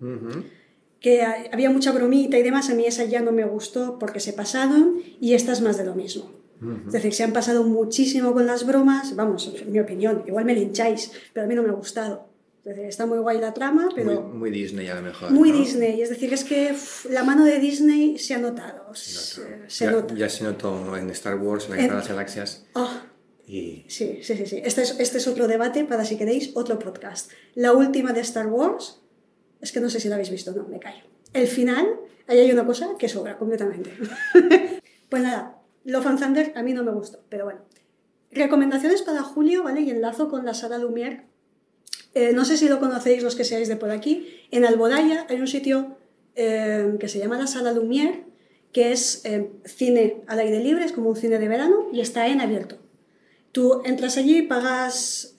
[0.00, 0.44] uh -huh.
[1.04, 4.32] Que había mucha bromita y demás, a mí esa ya no me gustó porque se
[4.32, 6.30] pasaron y esta es más de lo mismo.
[6.62, 6.86] Uh -huh.
[6.86, 10.54] Es decir, se han pasado muchísimo con las bromas, vamos, en mi opinión, igual me
[10.54, 12.30] lincháis, pero a mí no me ha gustado.
[12.60, 14.22] Es decir, está muy guay la trama, pero...
[14.22, 15.30] Muy, muy Disney a lo mejor.
[15.30, 15.58] Muy ¿no?
[15.58, 18.94] Disney, es decir, es que uf, la mano de Disney se ha notado.
[18.94, 20.14] Se, se ya, nota.
[20.14, 22.64] ya se notó en Star Wars, en la Guerra de las Galaxias.
[22.72, 22.88] Oh,
[23.46, 23.84] y...
[23.88, 24.46] Sí, sí, sí.
[24.46, 24.62] sí.
[24.64, 27.30] Este, es, este es otro debate para, si queréis, otro podcast.
[27.54, 29.03] La última de Star Wars,
[29.64, 31.04] es que no sé si la habéis visto, no, me callo.
[31.32, 31.86] El final,
[32.26, 33.90] ahí hay una cosa que sobra completamente.
[35.08, 37.60] pues nada, and Thunder a mí no me gustó, pero bueno.
[38.30, 39.80] Recomendaciones para julio, ¿vale?
[39.80, 41.22] Y enlazo con la sala Lumière.
[42.12, 44.28] Eh, no sé si lo conocéis los que seáis de por aquí.
[44.50, 45.96] En Alboraya hay un sitio
[46.36, 48.24] eh, que se llama la sala Lumière,
[48.72, 52.26] que es eh, cine al aire libre, es como un cine de verano y está
[52.28, 52.76] en abierto.
[53.50, 55.36] Tú entras allí y pagas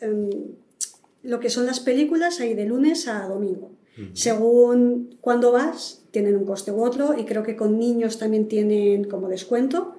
[1.22, 3.76] lo que son las películas ahí de lunes a domingo.
[3.98, 4.10] Uh -huh.
[4.14, 9.06] Según cuando vas, tienen un coste u otro y creo que con niños también tienen
[9.06, 9.96] como descuento.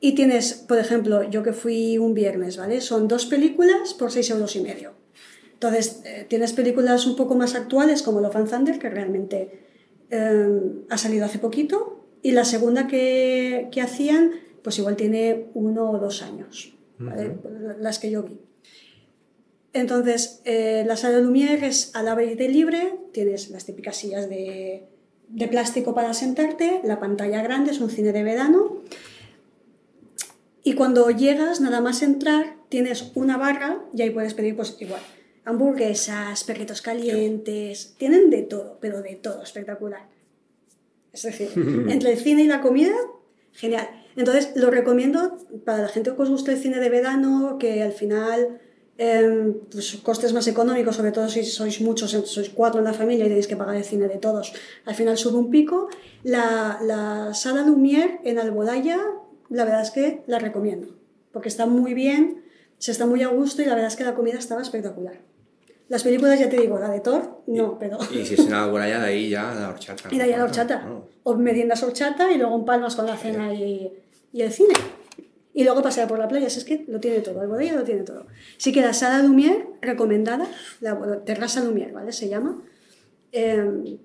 [0.00, 2.80] Y tienes, por ejemplo, yo que fui un viernes, ¿vale?
[2.80, 4.92] Son dos películas por seis euros y medio.
[5.54, 9.66] Entonces, eh, tienes películas un poco más actuales como Love and Thunder, que realmente
[10.10, 14.30] eh, ha salido hace poquito, y la segunda que, que, hacían,
[14.62, 17.30] pues igual tiene uno o dos años, ¿vale?
[17.30, 17.76] uh -huh.
[17.78, 18.38] las que yo vi.
[19.80, 24.84] Entonces, eh, la sala Lumière es al aire libre, tienes las típicas sillas de,
[25.28, 28.82] de plástico para sentarte, la pantalla grande, es un cine de verano,
[30.68, 35.00] y cuando llegas, nada más entrar, tienes una barra y ahí puedes pedir, pues igual,
[35.46, 40.08] hamburguesas, perritos calientes, tienen de todo, pero de todo, espectacular.
[41.10, 41.48] Es decir,
[41.88, 42.94] entre el cine y la comida,
[43.52, 43.88] genial.
[44.14, 47.92] Entonces, lo recomiendo para la gente que os guste el cine de verano, que al
[47.92, 48.60] final,
[48.98, 53.24] eh, pues costes más económicos, sobre todo si sois muchos, sois cuatro en la familia
[53.24, 54.52] y tenéis que pagar el cine de todos,
[54.84, 55.88] al final sube un pico.
[56.24, 58.98] La, la sala Lumière en Alboraya,
[59.48, 60.88] la verdad es que la recomiendo,
[61.32, 62.42] porque está muy bien,
[62.78, 65.20] se está muy a gusto y la verdad es que la comida estaba espectacular.
[65.88, 67.98] Las películas, ya te digo, la de Thor, no, pero...
[68.12, 70.08] Y si es en Alboraya, de ahí ya la horchata.
[70.10, 70.82] Y de ahí a la horchata.
[70.82, 71.08] No.
[71.22, 73.90] O meriendas horchata y luego un palmas con la cena y,
[74.32, 74.74] y, el cine.
[75.58, 78.04] Y luego pasear por la playa, si es que lo tiene todo, Alboraya lo tiene
[78.04, 78.28] todo.
[78.58, 80.46] Sí que la sala Lumière, recomendada,
[80.78, 82.12] la terraza Lumière, ¿vale?
[82.12, 82.62] Se llama.
[83.32, 83.98] Eh,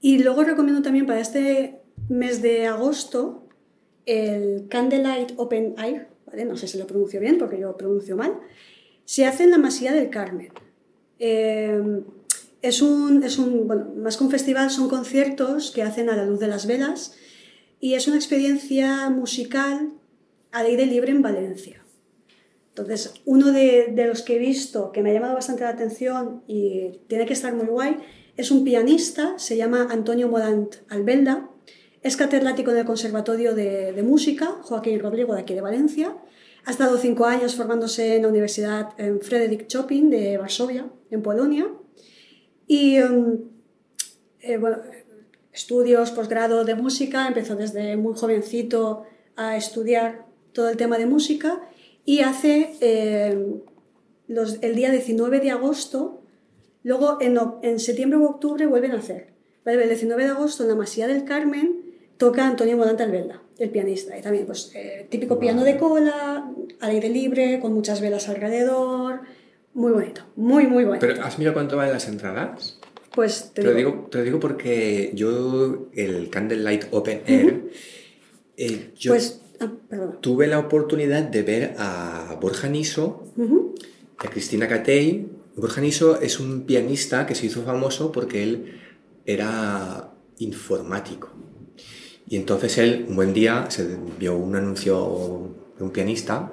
[0.00, 3.48] y luego recomiendo también para este mes de agosto
[4.06, 6.44] el Candlelight Open Air, ¿vale?
[6.44, 8.38] No sé si lo pronuncio bien porque yo pronuncio mal
[9.04, 10.52] se hace en la Masía del Carmen.
[11.18, 12.02] Eh,
[12.62, 16.24] es un, es un, bueno, más que un festival, son conciertos que hacen a la
[16.24, 17.16] luz de las velas
[17.80, 19.94] y es una experiencia musical
[20.52, 21.84] al aire libre en Valencia.
[22.68, 26.42] Entonces, uno de, de, los que he visto que me ha llamado bastante la atención
[26.46, 27.96] y tiene que estar muy guay
[28.36, 31.50] es un pianista, se llama Antonio Morant Albelda,
[32.02, 36.16] es catedrático en el Conservatorio de, de Música Joaquín Rodrigo de aquí de Valencia
[36.64, 41.68] ha estado cinco años formándose en la Universidad en Frederick Chopin de Varsovia, en Polonia.
[42.66, 43.50] Y um,
[44.40, 44.78] eh, bueno,
[45.52, 49.04] estudios, posgrado de música, empezó desde muy jovencito
[49.36, 51.60] a estudiar todo el tema de música
[52.04, 53.38] y hace eh,
[54.26, 56.22] los, el día 19 de agosto,
[56.82, 59.30] luego en, en septiembre u octubre vuelven a hacer.
[59.64, 61.82] El 19 de agosto en la Masía del Carmen
[62.16, 64.18] toca Antonio Morante Albelda, el pianista.
[64.18, 69.20] Y también, pues, eh, típico piano de cola, al aire libre, con muchas velas alrededor.
[69.74, 71.06] Muy bonito, muy, muy bonito.
[71.06, 72.78] Pero ¿has mirado cuánto valen las entradas?
[73.14, 77.70] pues Te lo, digo, te lo digo porque yo, el Candlelight Open Air,
[78.56, 83.74] eh, yo Pues, ah, tuve la oportunidad de ver a Borja Niso, Ujú.
[84.18, 85.28] a Cristina Catey.
[85.56, 88.80] Borja Niso es un pianista que se hizo famoso porque él
[89.26, 91.28] era informático.
[92.28, 96.52] Y entonces él, un buen día, se vio un anuncio de un pianista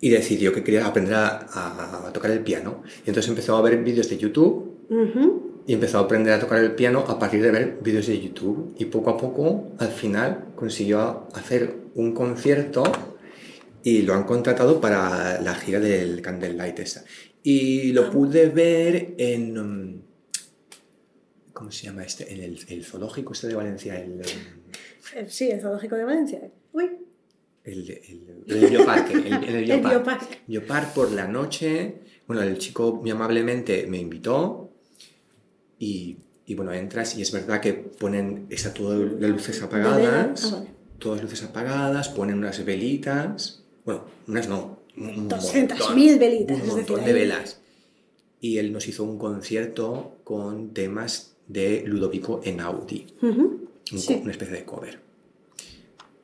[0.00, 2.82] y decidió que quería aprender a, a tocar el piano.
[3.04, 4.72] Y entonces empezó a ver vídeos de YouTube.
[5.66, 8.74] Y empezó a aprender a tocar el piano a partir de ver vídeos de YouTube.
[8.78, 12.84] Y poco a poco, al final, consiguió hacer un concierto
[13.82, 17.04] y lo han contratado para la gira del Candlelight esa.
[17.42, 18.10] Y lo Ah.
[18.10, 19.58] pude ver en...
[19.58, 20.00] um,
[21.52, 22.32] ¿Cómo se llama este?
[22.32, 24.12] En el, el zoológico este de Valencia, el...
[24.12, 24.20] um,
[25.14, 26.40] Eh, Sí, el Zoológico de Valencia.
[26.72, 26.90] Uy,
[27.64, 29.12] El, el, el bioparque,
[29.48, 30.38] el, bioparque.
[30.46, 31.94] Bioparque por la noche.
[32.26, 34.65] Bueno, el chico muy amablemente me invitó
[35.78, 40.56] y, y bueno, entras y es verdad que ponen, está todas las luces apagadas, Ah,
[40.58, 40.70] vale.
[40.98, 46.62] todas las luces apagadas, ponen unas velitas, bueno, unas no, un 200.000 montón, velitas, un
[46.62, 47.60] decir, montón de velas.
[48.40, 53.68] Y él nos hizo un concierto con temas de Ludovico Einaudi Ujú.
[53.92, 54.20] un Sí.
[54.22, 54.98] una especie de cover.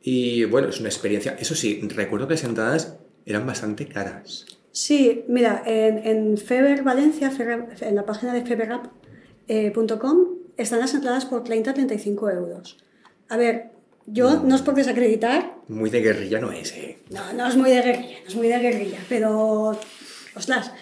[0.03, 1.37] Y bueno, es una experiencia.
[1.39, 4.47] Eso sí, recuerdo que las entradas eran bastante caras.
[4.73, 8.43] Sí, mira, en, en Feber Valencia, Feber- en la página de
[9.53, 12.77] feberrap.com, están las entradas por 30-35 euros.
[13.29, 13.71] A ver,
[14.07, 16.99] yo no es por desacreditar, Muy de guerrilla no es, ¿eh?
[17.11, 19.79] no, no es muy de guerrilla, no es muy de guerrilla, pero,
[20.35, 20.73] ostras,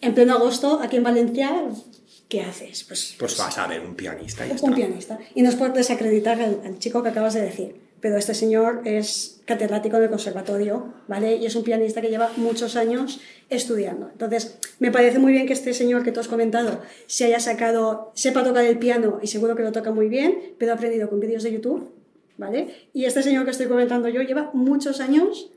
[0.00, 1.50] en pleno agosto, aquí en Valencia,
[2.28, 2.84] ¿qué haces?
[2.84, 4.74] Pues, Pues vas a ver un pianista y un está.
[4.74, 5.18] pianista.
[5.34, 8.82] Y no es por desacreditar al, al chico que acabas de decir, pero este señor
[8.84, 11.36] es catedrático en el conservatorio, ¿vale?
[11.36, 14.08] Y es un pianista que lleva muchos años estudiando.
[14.12, 18.12] Entonces, me parece muy bien que este señor que tú has comentado se haya sacado,
[18.14, 21.20] sepa tocar el piano y seguro que lo toca muy bien, pero ha aprendido con
[21.20, 21.90] vídeos de YouTube,
[22.38, 22.88] ¿vale?
[22.92, 25.50] Y este señor que estoy comentando yo lleva muchos años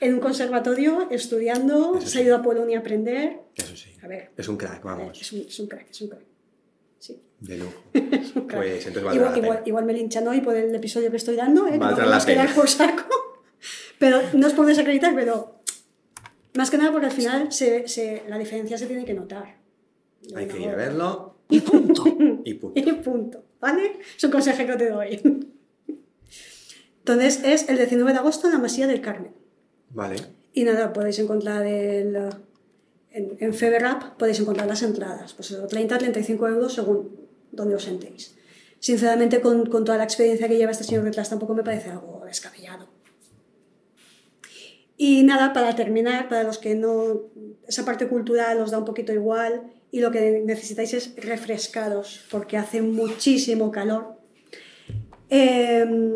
[0.00, 3.40] en un conservatorio estudiando, se ha ido a Polonia a aprender.
[3.56, 3.90] Eso sí.
[4.02, 5.18] A ver, Es un crack, vamos.
[5.20, 6.33] es un, es un crack, es un crack.
[7.40, 7.72] De lujo.
[8.54, 9.62] Pues entonces valdrá igual, la igual, pena.
[9.68, 11.72] igual me linchan hoy por el episodio que estoy dando, ¿eh?
[11.72, 12.54] no Valdrá podemos la pena.
[12.54, 13.04] por saco.
[13.98, 15.60] Pero no es por desacreditar, pero
[16.54, 19.56] más que nada porque al final se, se- la diferencia se tiene que notar.
[20.34, 22.04] Hay que No, ir a verlo Y punto.
[22.44, 22.72] y punto.
[22.80, 23.44] Y punto.
[23.60, 23.98] ¿Vale?
[24.16, 25.20] Es un consejo que te doy.
[26.98, 29.32] Entonces es el 19 de agosto en la Masía del Carmen.
[29.90, 30.16] Vale.
[30.52, 32.16] Y nada, podéis encontrar el,
[33.10, 37.23] en, en Feberrap, podéis encontrar las entradas, pues eso, 30 35 euros según
[37.54, 38.34] donde os sentéis.
[38.80, 42.22] Sinceramente, con, con toda la experiencia que lleva este señor detrás, tampoco me parece algo
[42.26, 42.88] descabellado.
[44.96, 47.22] Y nada, para terminar, para los que no,
[47.66, 52.56] esa parte cultural os da un poquito igual y lo que necesitáis es refrescaros, porque
[52.56, 54.18] hace muchísimo calor.
[55.30, 56.12] Em,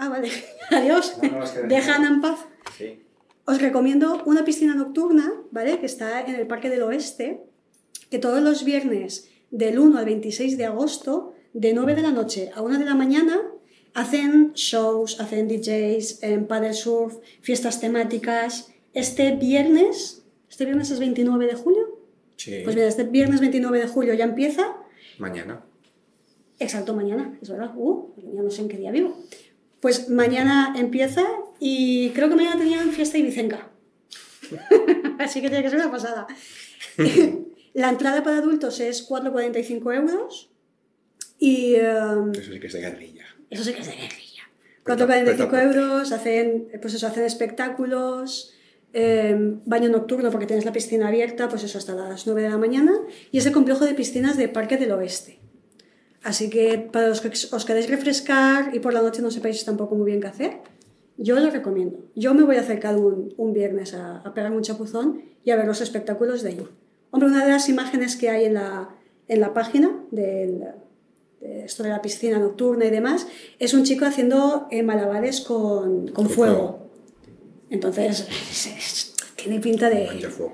[0.00, 0.30] Ah, vale.
[0.70, 1.18] Adiós.
[1.22, 2.38] No, no, Dejan en paz.
[2.76, 3.04] Sí.
[3.44, 5.78] Os recomiendo una piscina nocturna, ¿vale?
[5.78, 7.44] Que está en el Parque del Oeste,
[8.10, 12.50] que todos los viernes del 1 al 26 de agosto, de 9 de la noche
[12.54, 13.40] a 1 de la mañana,
[13.94, 18.72] hacen shows, hacen DJs, en paddle surf, fiestas temáticas.
[18.94, 21.98] Este viernes, ¿este viernes es 29 de julio?
[22.36, 22.60] Sí.
[22.64, 24.76] Pues mira, este viernes 29 de julio ya empieza
[25.20, 25.62] Mañana.
[26.58, 27.72] Exacto, mañana, es verdad.
[27.76, 29.18] Uh, ya no sé en qué día vivo.
[29.80, 31.26] Pues mañana empieza
[31.58, 33.70] y creo que mañana tenían fiesta ibicenca.
[35.18, 36.26] Así que tiene que ser una pasada.
[37.74, 40.50] La entrada para adultos es 4,45 euros
[41.38, 43.24] y em, Eso sí que es de guerrilla.
[43.48, 44.42] eso sí que es de guerrilla.
[44.84, 48.54] Pero 4,45 tampoco- euros, hacen, pues eso, hacen espectáculos,
[48.92, 52.58] em, baño nocturno porque tienes la piscina abierta, pues eso, hasta las 9 de la
[52.58, 52.92] mañana,
[53.30, 55.38] y es el complejo de piscinas de Parque del Oeste.
[56.22, 59.94] Así que para los que os queréis refrescar y por la noche no sepáis tampoco
[59.94, 60.58] muy bien qué hacer,
[61.16, 61.98] yo lo recomiendo.
[62.16, 65.56] Yo me voy a acercar un, un viernes a, a pegarme un chapuzón y a
[65.56, 66.66] ver los espectáculos de allí.
[67.10, 68.88] Hombre, una de las imágenes que hay en la,
[69.28, 70.64] en la página del,
[71.40, 73.26] de esto de la piscina nocturna y demás,
[73.58, 76.54] es un chico haciendo eh, malabares con, con Con fuego.
[76.56, 76.90] fuego.
[77.70, 80.52] Entonces, es- es- tiene pinta de, fuego.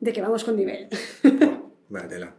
[0.00, 0.88] de que vamos con nivel.
[1.88, 2.34] Vaya tela.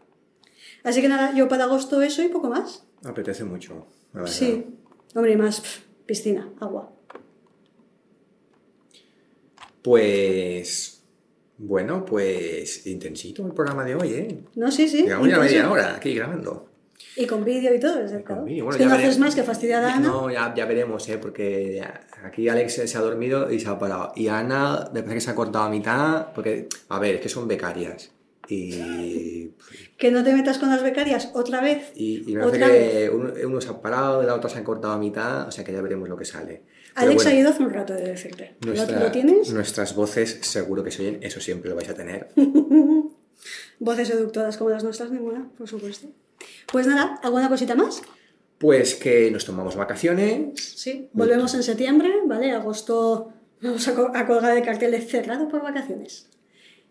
[0.84, 2.86] Así que nada, yo para agosto eso y poco más.
[3.04, 3.86] Apetece mucho.
[4.14, 4.34] la verdad.
[4.36, 4.66] Sí,
[5.14, 5.62] hombre, y más
[6.06, 6.92] piscina, agua.
[9.82, 10.97] Pues
[11.58, 14.40] Bueno, pues intensito el programa de hoy, ¿eh?
[14.56, 15.04] No, sí, sí.
[15.04, 16.70] Llevamos ya media hora aquí grabando.
[17.16, 17.96] Y con vídeo y todo,
[18.44, 20.08] vídeo, bueno, es que no haces más que fastidiar a Ana.
[20.08, 21.18] No, ya, ya veremos, ¿eh?
[21.18, 21.84] Porque
[22.24, 24.14] aquí Alex se ha dormido y se ha parado.
[24.16, 27.30] Y Ana, me parece que se ha cortado a mitad, porque, a ver, es que
[27.30, 28.12] son becarias.
[28.48, 29.52] Y,
[29.98, 31.92] Que no te metas con las becarias otra vez.
[31.96, 34.94] y, y me parece que uno, uno se ha parado, la otra se ha cortado
[34.94, 36.62] a mitad, o sea que ya veremos lo que sale.
[36.98, 38.56] Alex bueno, ha ido hace un rato de decirte.
[38.62, 39.52] ¿Lo- nuestra- ¿Lo tienes?
[39.54, 42.30] Nuestras voces seguro que se oyen, eso siempre lo vais a tener.
[43.80, 46.08] Voces seductoras como las nuestras, ninguna, por supuesto.
[46.72, 48.02] Pues nada, ¿alguna cosita más?
[48.58, 50.60] Pues que nos tomamos vacaciones.
[50.76, 52.52] Sí, volvemos en septiembre, ¿vale?
[52.52, 53.32] Agosto
[53.62, 56.28] vamos a, co- a colgar el cartel de cerrado por vacaciones.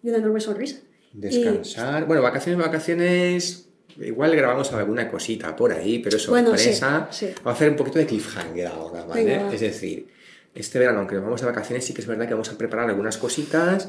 [0.02, 0.78] Y una enorme sonrisa.
[1.12, 2.06] Descansar.
[2.06, 3.65] Bueno, vacaciones, vacaciones.
[4.00, 7.08] Igual grabamos alguna cosita por ahí, pero Bueno, sorpresa.
[7.10, 7.32] sí, sí.
[7.42, 9.24] Vamos a hacer un poquito de cliffhanger ahora, ¿vale?
[9.24, 10.08] Venga, es decir,
[10.54, 12.88] este verano, aunque nos vamos de vacaciones, sí que es verdad que vamos a preparar
[12.88, 13.88] algunas cositas.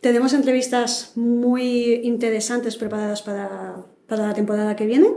[0.00, 3.76] Tenemos entrevistas muy interesantes preparadas para,
[4.06, 5.08] para la temporada que viene,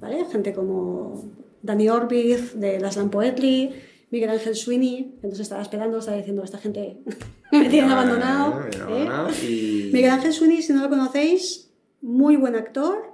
[0.00, 0.24] ¿vale?
[0.30, 1.30] Gente como
[1.62, 3.72] Dani Orbiz, de Laslan Poetry,
[4.10, 6.98] Miguel Ángel Sweeney, que nos estaba esperando, estaba diciendo, esta gente
[7.52, 8.62] me tienen abandonado.
[8.70, 9.44] ¿eh?
[9.46, 11.70] y- Miguel Ángel Sweeney, si no lo conocéis,
[12.02, 13.07] muy buen actor.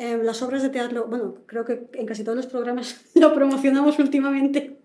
[0.00, 3.98] En las obras de teatro, bueno, creo que en casi todos los programas lo promocionamos
[3.98, 4.78] últimamente.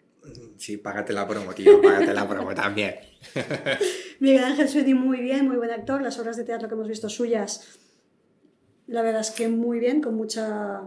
[0.57, 2.95] Sí, págate la promo, tío, págate la promo también.
[4.20, 6.01] Miguel Ángel Sweeney, muy bien, muy buen actor.
[6.01, 7.78] Las obras de teatro que hemos visto suyas,
[8.88, 10.82] la verdad es que muy bien, con mucha,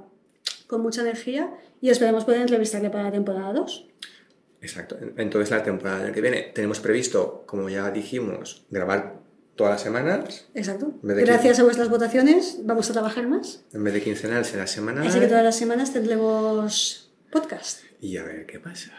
[0.67, 1.51] con mucha energía.
[1.81, 3.89] Y esperemos poder entrevistarle para la temporada 2.
[4.61, 4.99] Exacto.
[5.17, 9.21] Entonces, la temporada que viene tenemos previsto, como ya dijimos, grabar
[9.59, 10.47] todas las semanas.
[10.55, 10.93] Exacto.
[11.03, 13.65] Gracias a vuestras votaciones vamos a trabajar más.
[13.75, 15.07] En vez de quincenal será semanal.
[15.07, 17.81] Así que todas las semanas tendremos podcast.
[18.01, 18.93] Y a ver qué pasa.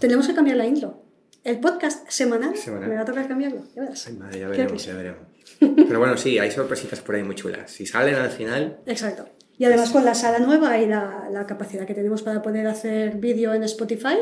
[0.00, 1.04] Tenemos que cambiar la intro.
[1.44, 2.88] El podcast semanal, Semanal.
[2.88, 3.62] me va a tocar cambiarlo.
[3.76, 4.04] Ya verás.
[4.08, 5.22] Ay, madre, ya veremos, ya veremos.
[5.60, 7.70] Pero bueno, sí, hay sorpresitas por ahí muy chulas.
[7.70, 9.28] Si salen al final, Exacto.
[9.58, 13.16] Y además con la sala nueva y la, la capacidad que tenemos para poder hacer
[13.16, 14.16] vídeo en Spotify,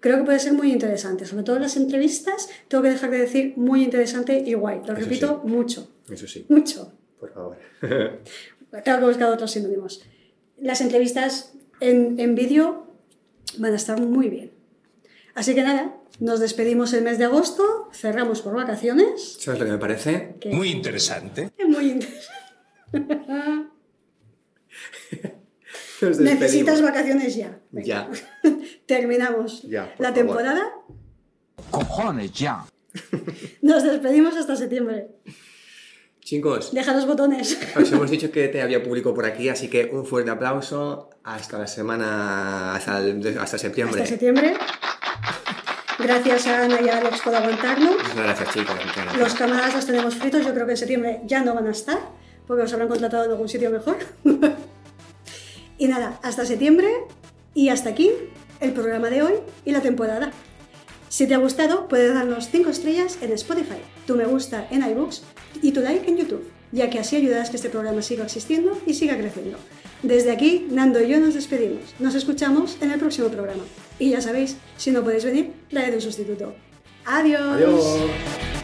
[0.00, 1.26] creo que puede ser muy interesante.
[1.26, 4.78] Sobre todo las entrevistas, tengo que dejar de decir muy interesante y guay.
[4.78, 5.50] Lo Eso repito sí.
[5.50, 6.92] mucho, eso sí, mucho.
[7.18, 7.56] por favor.
[8.84, 10.02] Tengo que buscar otros sinónimos.
[10.58, 12.86] Las entrevistas en, en vídeo
[13.58, 14.52] van a estar muy bien.
[15.34, 19.36] Así que nada, nos despedimos el mes de agosto, cerramos por vacaciones.
[19.38, 20.34] ¿Sabes lo que me parece?
[20.50, 21.50] Muy interesante.
[21.58, 22.26] es muy interesante.
[26.20, 27.58] Necesitas vacaciones ya.
[27.70, 27.86] Venga.
[27.86, 28.10] Ya.
[28.86, 30.14] Terminamos Ya, la favor.
[30.14, 30.62] temporada.
[31.70, 32.64] Cojones ya.
[33.62, 35.08] Nos despedimos hasta septiembre.
[36.20, 37.56] Chicos, Deja los botones.
[37.76, 41.10] os hemos dicho que te había público por aquí, así que un fuerte aplauso.
[41.22, 44.02] Hasta la semana, hasta, el- hasta septiembre.
[44.02, 44.54] Hasta septiembre.
[45.98, 47.96] Gracias a Ana y a Alex por aguantarnos.
[47.96, 48.74] Muchas gracias, chicos.
[48.76, 49.16] muchas gracias.
[49.18, 50.44] Los camaradas los tenemos fritos.
[50.44, 51.98] Yo creo que en septiembre ya no van a estar,
[52.46, 53.96] porque los habrán contratado en algún sitio mejor.
[55.78, 56.88] y nada, hasta septiembre.
[57.54, 58.10] Y hasta aquí
[58.60, 59.34] el programa de hoy
[59.64, 60.32] y la temporada.
[61.08, 65.22] Si te ha gustado, puedes darnos 5 estrellas en Spotify, tu me gusta en iBooks
[65.62, 68.94] y tu like en YouTube, ya que así ayudarás que este programa siga existiendo y
[68.94, 69.58] siga creciendo.
[70.02, 71.94] Desde aquí, Nando y yo nos despedimos.
[71.98, 73.64] Nos escuchamos en el próximo programa.
[73.98, 76.54] Y ya sabéis, si no podéis venir, traed un sustituto.
[77.06, 77.40] Adiós.
[77.40, 78.55] Adiós.